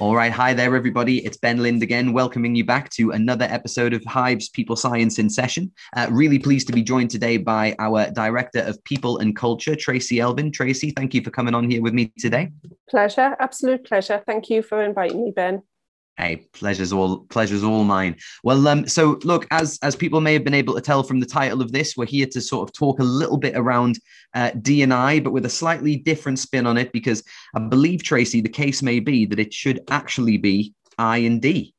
[0.00, 0.32] All right.
[0.32, 1.18] Hi there, everybody.
[1.26, 5.28] It's Ben Lind again, welcoming you back to another episode of Hive's People Science in
[5.28, 5.70] Session.
[5.94, 10.18] Uh, really pleased to be joined today by our Director of People and Culture, Tracey
[10.18, 10.52] Elvin.
[10.52, 12.48] Tracey, thank you for coming on here with me today.
[12.88, 13.36] Pleasure.
[13.40, 14.22] Absolute pleasure.
[14.24, 15.60] Thank you for inviting me, Ben.
[16.20, 18.14] Hey, pleasure's all pleasure's all mine.
[18.44, 21.24] Well, um, so look, as as people may have been able to tell from the
[21.24, 23.98] title of this, we're here to sort of talk a little bit around
[24.34, 27.22] uh, D and I, but with a slightly different spin on it, because
[27.54, 31.72] I believe Tracey, the case may be that it should actually be I and D.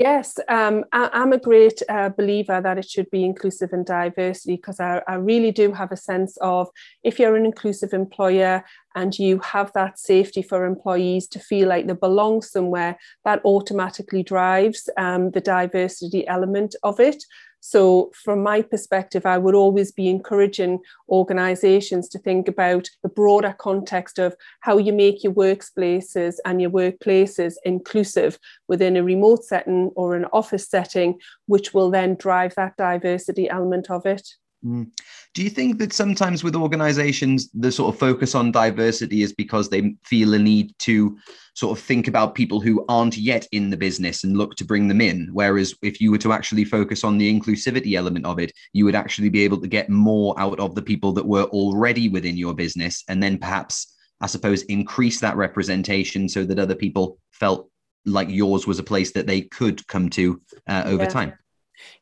[0.00, 4.56] Yes, um, I, am a great uh, believer that it should be inclusive and diversity
[4.56, 6.70] because I, I, really do have a sense of
[7.04, 11.86] if you're an inclusive employer and you have that safety for employees to feel like
[11.86, 12.96] they belong somewhere,
[13.26, 17.22] that automatically drives um, the diversity element of it.
[17.60, 23.54] So, from my perspective, I would always be encouraging organizations to think about the broader
[23.58, 29.90] context of how you make your workplaces and your workplaces inclusive within a remote setting
[29.94, 34.26] or an office setting, which will then drive that diversity element of it.
[34.64, 34.90] Mm.
[35.34, 39.68] Do you think that sometimes with organizations, the sort of focus on diversity is because
[39.68, 41.16] they feel a need to
[41.54, 44.88] sort of think about people who aren't yet in the business and look to bring
[44.88, 45.28] them in?
[45.32, 48.94] Whereas if you were to actually focus on the inclusivity element of it, you would
[48.94, 52.54] actually be able to get more out of the people that were already within your
[52.54, 57.70] business and then perhaps, I suppose, increase that representation so that other people felt
[58.04, 61.08] like yours was a place that they could come to uh, over yeah.
[61.08, 61.32] time.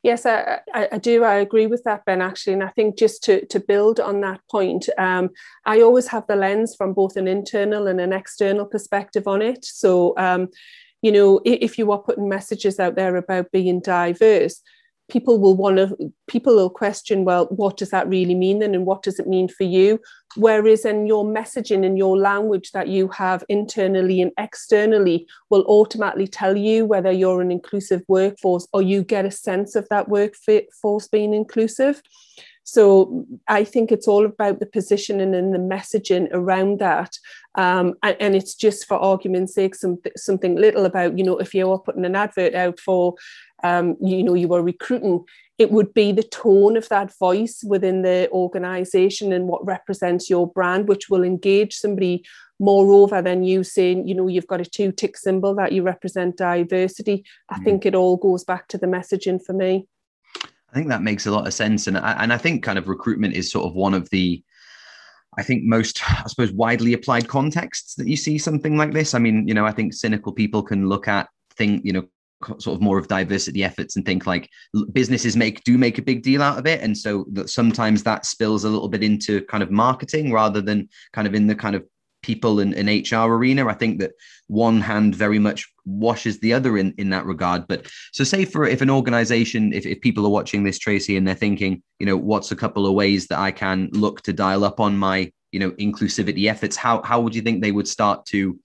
[0.03, 1.25] Yes, I, I, do.
[1.25, 2.53] I agree with that, Ben, actually.
[2.55, 5.31] And I think just to, to build on that point, um,
[5.67, 9.65] I always have the lens from both an internal and an external perspective on it.
[9.65, 10.49] So, um,
[11.03, 14.63] you know, if you are putting messages out there about being diverse,
[15.09, 18.87] people will want to people will question well what does that really mean then and
[18.87, 19.99] what does it mean for you?
[20.37, 26.29] Whereas in your messaging and your language that you have internally and externally will automatically
[26.29, 31.09] tell you whether you're an inclusive workforce or you get a sense of that workforce
[31.09, 32.03] being inclusive
[32.71, 37.17] so I think it's all about the positioning and the messaging around that.
[37.55, 41.55] Um, and, and, it's just for argument's sake, some, something little about, you know, if
[41.55, 43.15] you're putting an advert out for
[43.65, 45.25] um, you know you were recruiting
[45.57, 50.47] it would be the tone of that voice within the organization and what represents your
[50.47, 52.25] brand which will engage somebody
[52.61, 56.37] moreover than you saying you know you've got a two tick symbol that you represent
[56.37, 57.65] diversity i mm-hmm.
[57.65, 59.89] think it all goes back to the messaging for me
[60.79, 63.35] think that makes a lot of sense and I, and I think kind of recruitment
[63.35, 64.43] is sort of one of the
[65.39, 69.15] I think most, I suppose, widely applied contexts that you see something like this.
[69.15, 72.09] I mean, you know, I think cynical people can look at think, you know,
[72.59, 74.49] sort of more of diversity efforts and think like
[74.93, 78.25] businesses make do make a big deal out of it and so that sometimes that
[78.25, 81.75] spills a little bit into kind of marketing rather than kind of in the kind
[81.75, 81.85] of
[82.29, 82.71] people in,
[83.13, 84.13] hr arena i think that
[84.49, 87.81] one hand very much washes the other in in that regard but
[88.13, 91.45] so say for if an organization if, if people are watching this tracey and they're
[91.47, 94.79] thinking you know what's a couple of ways that i can look to dial up
[94.79, 95.19] on my
[95.53, 98.59] you know inclusivity efforts how how would you think they would start to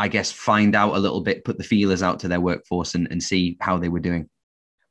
[0.00, 3.06] I guess, find out a little bit, put the feelers out to their workforce and,
[3.10, 4.30] and see how they were doing?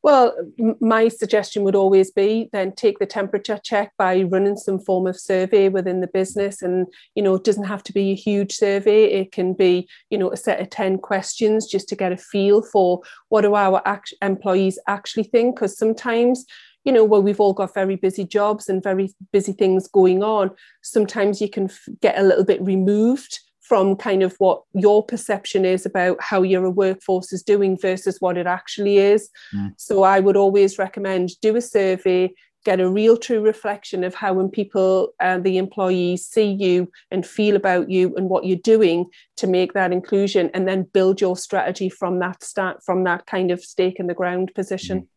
[0.01, 0.33] Well,
[0.79, 5.19] my suggestion would always be then take the temperature check by running some form of
[5.19, 6.61] survey within the business.
[6.61, 9.05] And, you know, it doesn't have to be a huge survey.
[9.05, 12.61] It can be, you know, a set of 10 questions just to get a feel
[12.61, 15.55] for what do our act- employees actually think.
[15.55, 16.45] Because sometimes,
[16.85, 20.51] you know, where we've all got very busy jobs and very busy things going on,
[20.81, 25.63] sometimes you can f- get a little bit removed from kind of what your perception
[25.63, 29.29] is about how your workforce is doing versus what it actually is.
[29.55, 29.73] Mm.
[29.77, 32.33] So I would always recommend do a survey,
[32.65, 36.91] get a real true reflection of how when people and uh, the employees see you
[37.11, 39.05] and feel about you and what you're doing
[39.37, 43.51] to make that inclusion and then build your strategy from that start from that kind
[43.51, 45.01] of stake in the ground position.
[45.01, 45.07] Mm.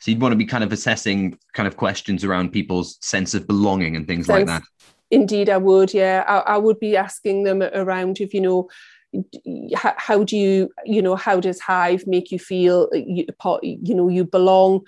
[0.00, 3.46] So you'd want to be kind of assessing kind of questions around people's sense of
[3.46, 4.62] belonging and things sense, like that.
[5.10, 5.94] Indeed, I would.
[5.94, 8.68] Yeah, I, I would be asking them around if you know
[9.74, 13.24] how, do you you know how does hive make you feel you,
[13.62, 14.80] you know you belong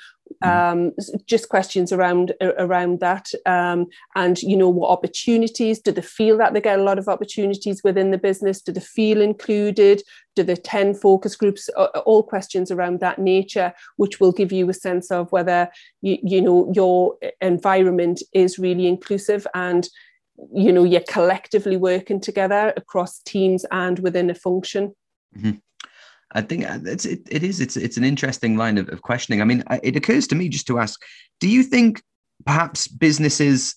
[0.44, 0.48] mm-hmm.
[0.48, 0.92] um,
[1.24, 6.52] just questions around around that um, and you know what opportunities do they feel that
[6.52, 10.02] they get a lot of opportunities within the business do they feel included
[10.36, 11.70] do the 10 focus groups
[12.04, 15.70] all questions around that nature which will give you a sense of whether
[16.02, 19.88] you, you know your environment is really inclusive and
[20.54, 24.94] you know you're collectively working together across teams and within a function
[25.36, 25.52] mm-hmm.
[26.32, 29.40] i think uh, it's it, it is it's it's an interesting line of, of questioning
[29.40, 31.00] i mean it occurs to me just to ask
[31.40, 32.02] do you think
[32.44, 33.76] perhaps businesses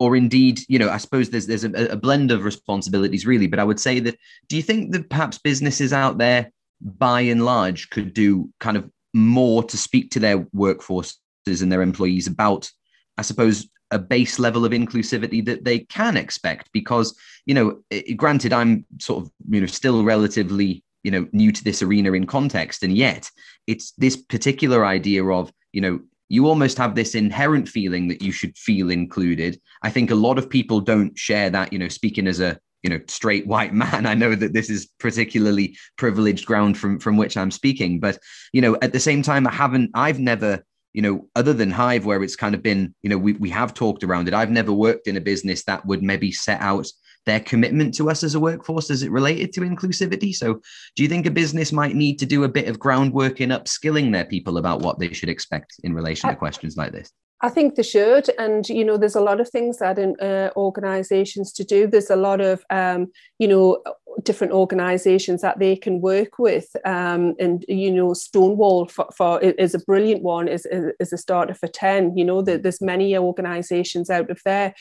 [0.00, 3.46] or indeed, you know, I suppose there's there's a, a blend of responsibilities really.
[3.46, 4.16] But I would say that
[4.48, 6.50] do you think that perhaps businesses out there,
[6.80, 11.82] by and large, could do kind of more to speak to their workforces and their
[11.82, 12.70] employees about,
[13.16, 17.80] I suppose, a base level of inclusivity that they can expect because you know
[18.16, 22.26] granted i'm sort of you know still relatively you know new to this arena in
[22.26, 23.30] context and yet
[23.66, 28.32] it's this particular idea of you know you almost have this inherent feeling that you
[28.32, 29.60] should feel included.
[29.82, 32.90] I think a lot of people don't share that you know speaking as a you
[32.90, 34.06] know straight white man.
[34.06, 38.18] I know that this is particularly privileged ground from from which i'm speaking but
[38.52, 42.06] you know at the same time i haven't i've never you know, other than Hive,
[42.06, 44.34] where it's kind of been, you know, we, we have talked around it.
[44.34, 46.86] I've never worked in a business that would maybe set out
[47.26, 50.34] their commitment to us as a workforce as it related to inclusivity.
[50.34, 50.60] So,
[50.96, 54.12] do you think a business might need to do a bit of groundwork in upskilling
[54.12, 57.12] their people about what they should expect in relation to questions like this?
[57.40, 60.50] I think they should, and you know, there's a lot of things that in uh,
[60.56, 61.86] organisations to do.
[61.86, 63.80] There's a lot of um, you know
[64.24, 69.74] different organisations that they can work with, um, and you know, Stonewall for, for is
[69.74, 70.48] a brilliant one.
[70.48, 70.66] is
[70.98, 72.16] is a starter for ten.
[72.16, 74.74] You know, there's many organisations out of there.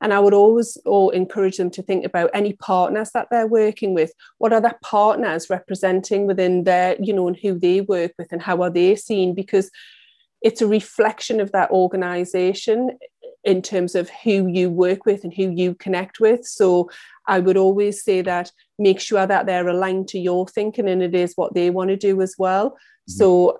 [0.00, 3.94] And I would always or encourage them to think about any partners that they're working
[3.94, 4.12] with.
[4.38, 8.42] What are their partners representing within their, you know, and who they work with and
[8.42, 9.34] how are they seen?
[9.34, 9.70] Because
[10.44, 12.96] it's a reflection of that organization
[13.42, 16.46] in terms of who you work with and who you connect with.
[16.46, 16.90] So
[17.26, 21.14] I would always say that make sure that they're aligned to your thinking and it
[21.14, 22.70] is what they want to do as well.
[22.70, 23.12] Mm-hmm.
[23.12, 23.58] So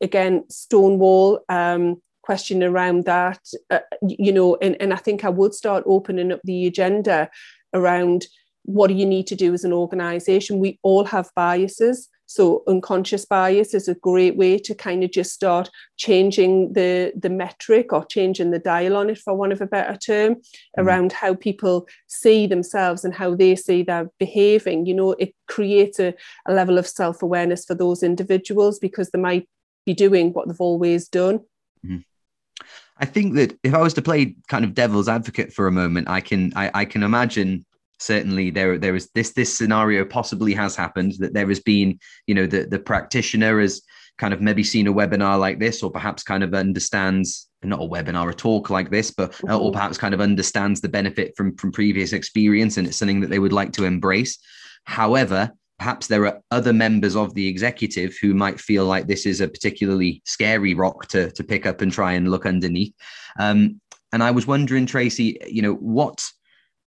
[0.00, 3.40] again, Stonewall, um, question around that,
[3.70, 7.30] uh, you know, and, and I think I would start opening up the agenda
[7.72, 8.26] around
[8.64, 10.58] what do you need to do as an organization?
[10.58, 12.08] We all have biases.
[12.26, 17.30] So unconscious bias is a great way to kind of just start changing the, the
[17.30, 20.80] metric or changing the dial on it, for one of a better term, mm-hmm.
[20.80, 24.86] around how people see themselves and how they see their behaving.
[24.86, 26.14] You know, it creates a,
[26.46, 29.48] a level of self-awareness for those individuals because they might
[29.84, 31.38] be doing what they've always done.
[31.84, 31.98] Mm-hmm.
[32.98, 36.08] I think that if I was to play kind of devil's advocate for a moment,
[36.08, 37.64] I can I, I can imagine
[37.98, 42.34] certainly there there is this this scenario possibly has happened that there has been you
[42.34, 43.82] know the the practitioner has
[44.18, 47.88] kind of maybe seen a webinar like this or perhaps kind of understands not a
[47.88, 49.54] webinar a talk like this but mm-hmm.
[49.54, 53.30] or perhaps kind of understands the benefit from from previous experience and it's something that
[53.30, 54.38] they would like to embrace
[54.84, 59.40] however perhaps there are other members of the executive who might feel like this is
[59.40, 62.94] a particularly scary rock to to pick up and try and look underneath
[63.38, 63.80] um,
[64.12, 66.24] and i was wondering tracey you know what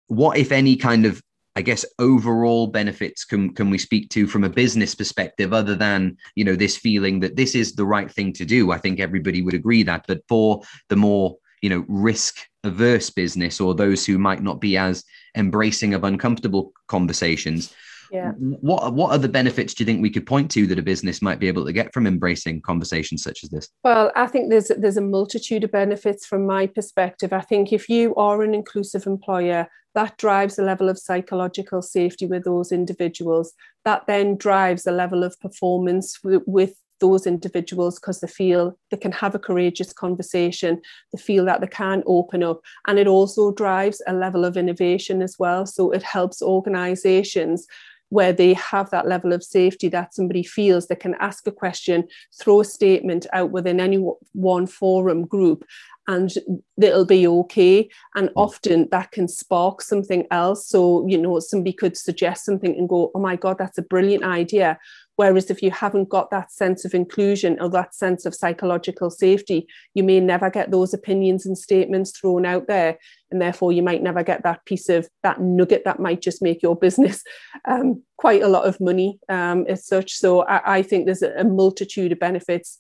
[0.08, 1.22] what, if any, kind of
[1.58, 6.18] I guess overall benefits can can we speak to from a business perspective, other than
[6.36, 8.72] you know this feeling that this is the right thing to do?
[8.72, 10.06] I think everybody would agree that.
[10.08, 14.76] But for the more you know risk averse business or those who might not be
[14.76, 15.04] as
[15.38, 17.74] embracing of uncomfortable conversations,
[18.12, 18.32] yeah.
[18.32, 21.22] What what are the benefits do you think we could point to that a business
[21.22, 23.70] might be able to get from embracing conversations such as this?
[23.84, 27.34] Well, I think there's there's a multitude of benefits from my perspective.
[27.34, 32.26] I think if you are an inclusive employer, that drives a level of psychological safety
[32.26, 33.54] with those individuals.
[33.86, 38.98] That then drives a level of performance w- with those individuals because they feel they
[38.98, 40.82] can have a courageous conversation,
[41.12, 45.22] they feel that they can open up, and it also drives a level of innovation
[45.22, 45.66] as well.
[45.66, 47.68] So it helps organizations
[48.10, 52.08] where they have that level of safety that somebody feels they can ask a question,
[52.40, 53.98] throw a statement out within any
[54.34, 55.66] one forum group,
[56.08, 56.34] and
[56.80, 57.90] it'll be okay.
[58.16, 58.34] And mm.
[58.36, 60.68] often that can spark something else.
[60.68, 64.24] So, you know, somebody could suggest something and go, oh my God, that's a brilliant
[64.24, 64.78] idea.
[65.18, 69.68] Whereas if you haven't got that sense of inclusion or that sense of psychological safety,
[69.94, 72.98] you may never get those opinions and statements thrown out there.
[73.32, 76.62] And therefore, you might never get that piece of that nugget that might just make
[76.62, 77.24] your business
[77.66, 80.14] um, quite a lot of money um, as such.
[80.14, 82.78] So I, I think there's a, multitude of benefits.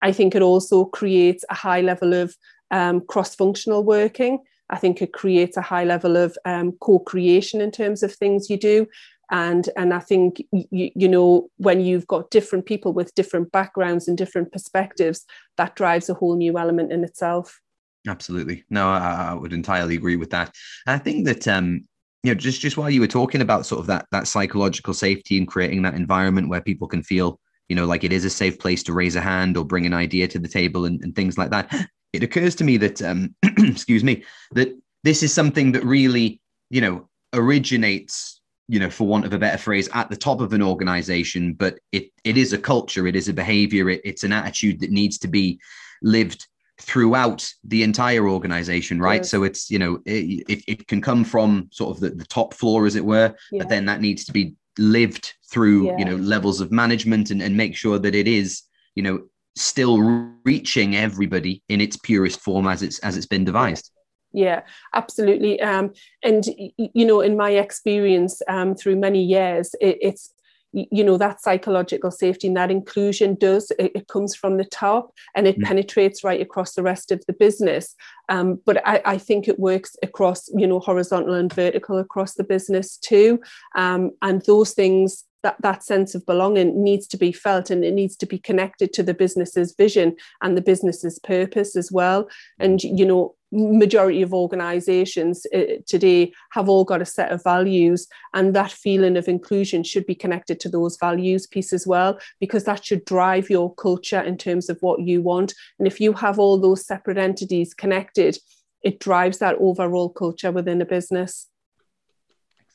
[0.00, 2.34] I think it also creates a high level of
[2.70, 4.38] um, cross functional working.
[4.70, 8.48] I think it creates a high level of um, co creation in terms of things
[8.48, 8.86] you do
[9.30, 14.08] and and i think you, you know when you've got different people with different backgrounds
[14.08, 15.24] and different perspectives
[15.56, 17.60] that drives a whole new element in itself.
[18.06, 18.64] Absolutely.
[18.70, 20.52] No i, I would entirely agree with that.
[20.86, 21.84] I think that um
[22.22, 25.38] you know just just while you were talking about sort of that that psychological safety
[25.38, 27.38] and creating that environment where people can feel
[27.68, 29.94] you know like it is a safe place to raise a hand or bring an
[29.94, 31.72] idea to the table and, and things like that
[32.12, 34.68] it occurs to me that um excuse me that
[35.02, 36.40] this is something that really
[36.70, 40.52] you know originates you know, for want of a better phrase, at the top of
[40.52, 44.32] an organization, but it it is a culture, it is a behavior, it, it's an
[44.32, 45.60] attitude that needs to be
[46.02, 46.46] lived
[46.80, 49.30] throughout the entire organization right yes.
[49.30, 52.52] so it's you know it, it, it, can come from sort of the, the top
[52.52, 53.58] floor as it were yeah.
[53.58, 55.98] but then that needs to be lived through yeah.
[55.98, 58.62] you know levels of management and, and make sure that it is
[58.96, 59.22] you know
[59.54, 60.00] still
[60.44, 63.92] reaching everybody in its purest form as it's as it's been devised
[64.34, 64.62] yeah
[64.92, 65.60] absolutely.
[65.60, 66.44] Um, and
[66.76, 70.34] you know in my experience um, through many years it, it's
[70.74, 75.12] you know that psychological safety and that inclusion does it, it comes from the top
[75.34, 75.62] and it mm.
[75.62, 77.94] penetrates right across the rest of the business.
[78.28, 82.44] Um, but I, I, think it works across you know horizontal and vertical across the
[82.44, 83.40] business too.
[83.76, 87.92] Um, and those things that that sense of belonging needs to be felt and it
[87.92, 92.28] needs to be connected to the business's vision and the business's purpose as well.
[92.58, 98.06] And you know majority of organizations uh, today have all got a set of values
[98.34, 102.64] and that feeling of inclusion should be connected to those values piece as well because
[102.64, 105.54] that should drive your culture in terms of what you want.
[105.78, 108.38] And if you have all those separate entities connected
[108.84, 111.48] it drives that overall culture within a business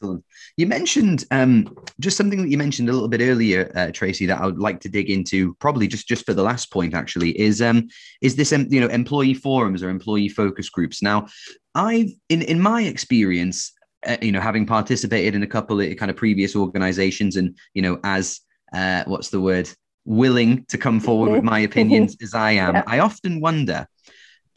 [0.02, 0.24] Excellent.
[0.56, 4.40] You mentioned um, just something that you mentioned a little bit earlier, uh, Tracey, that
[4.40, 6.94] I would like to dig into, probably just just for the last point.
[6.94, 7.90] Actually, is um,
[8.22, 11.02] is this um, you know employee forums or employee focus groups?
[11.02, 11.28] Now,
[11.76, 13.74] I've in in my experience,
[14.08, 17.82] uh, you know, having participated in a couple of kind of previous organisations, and you
[17.82, 18.40] know, as
[18.72, 19.70] uh, what's the word,
[20.06, 22.84] willing to come forward with my opinions as I am, yeah.
[22.88, 23.86] I often wonder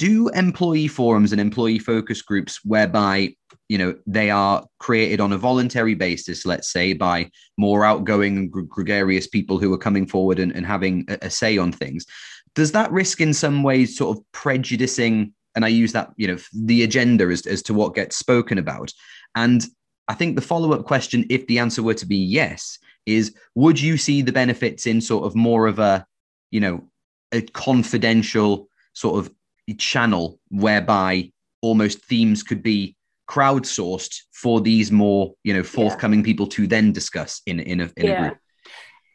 [0.02, 3.32] do employee forums and employee focus groups whereby
[3.68, 8.50] you know they are created on a voluntary basis let's say by more outgoing and
[8.68, 12.04] gregarious people who are coming forward and, and having a, a say on things.
[12.56, 16.38] Does that risk in some ways sort of prejudicing and i use that you know
[16.52, 18.92] the agenda as, as to what gets spoken about?
[19.36, 19.64] And
[20.08, 23.96] i think the follow-up question if the answer were to be yes is would you
[23.96, 26.04] see the benefits in sort of more of a
[26.50, 26.88] you know
[27.30, 29.32] a confidential sort of
[29.78, 31.30] channel whereby
[31.62, 32.96] almost themes could be
[33.28, 36.24] crowdsourced for these more you know forthcoming yeah.
[36.24, 38.12] people to then discuss in in a, in yeah.
[38.12, 38.38] a group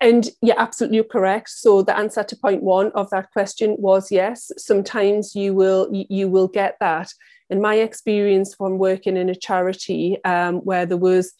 [0.01, 4.51] and yeah absolutely correct so the answer to point one of that question was yes
[4.57, 7.11] sometimes you will you will get that
[7.49, 11.33] in my experience from working in a charity um, where there was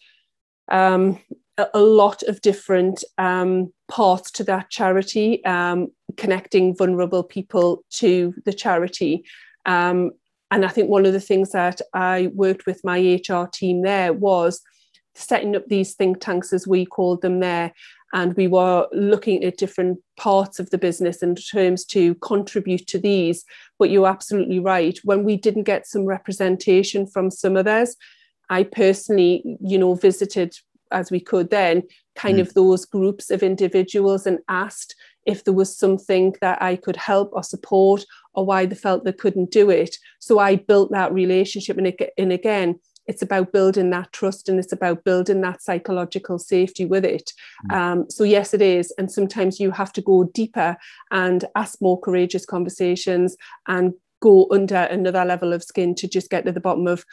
[0.70, 1.18] um,
[1.58, 8.52] a lot of different um, paths to that charity, um, connecting vulnerable people to the
[8.52, 9.24] charity.
[9.66, 10.12] Um,
[10.50, 12.98] and I think one of the things that I worked with my
[13.28, 14.62] HR team there was
[15.14, 17.72] setting up these think tanks, as we called them there.
[18.14, 22.98] And we were looking at different parts of the business in terms to contribute to
[22.98, 23.44] these.
[23.78, 24.98] But you're absolutely right.
[25.04, 27.96] When we didn't get some representation from some of those,
[28.48, 30.54] I personally, you know, visited
[30.90, 31.82] as we could then
[32.16, 32.40] kind mm.
[32.40, 34.94] of those groups of individuals and asked
[35.26, 39.12] if there was something that I could help or support or why they felt they
[39.12, 39.96] couldn't do it.
[40.18, 41.76] So I built that relationship.
[41.76, 46.38] And, it, and again, it's about building that trust and it's about building that psychological
[46.38, 47.32] safety with it.
[47.70, 47.76] Mm.
[47.76, 48.92] Um, so, yes, it is.
[48.98, 50.76] And sometimes you have to go deeper
[51.10, 56.44] and ask more courageous conversations and go under another level of skin to just get
[56.44, 57.04] to the bottom of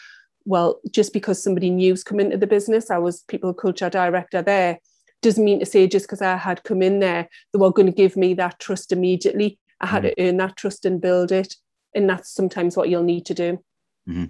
[0.45, 4.79] well, just because somebody new's come into the business, I was people culture director there,
[5.21, 7.91] doesn't mean to say just because I had come in there, they were going to
[7.91, 9.59] give me that trust immediately.
[9.81, 10.13] I had mm-hmm.
[10.15, 11.55] to earn that trust and build it.
[11.93, 13.63] And that's sometimes what you'll need to do.
[14.07, 14.25] Mm-hmm.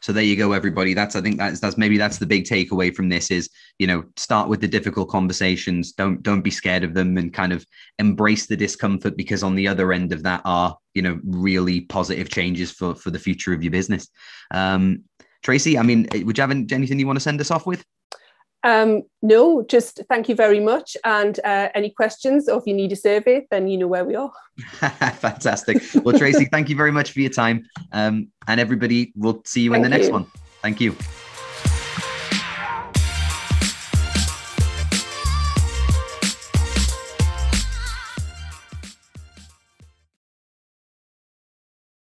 [0.00, 0.94] So there you go, everybody.
[0.94, 3.48] That's I think that's that's maybe that's the big takeaway from this is
[3.78, 5.92] you know start with the difficult conversations.
[5.92, 7.64] Don't don't be scared of them and kind of
[7.98, 12.28] embrace the discomfort because on the other end of that are you know really positive
[12.28, 14.08] changes for for the future of your business.
[14.50, 15.04] Um,
[15.42, 17.84] Tracey, I mean, would you have anything you want to send us off with?
[18.62, 20.96] Um, no, just thank you very much.
[21.04, 24.14] And uh, any questions, or if you need a survey, then you know where we
[24.14, 24.32] are.
[24.58, 25.82] Fantastic.
[26.04, 27.66] Well, Tracey, thank you very much for your time.
[27.92, 30.26] Um, and everybody, we'll see you thank in the next one.
[30.62, 30.94] Thank you.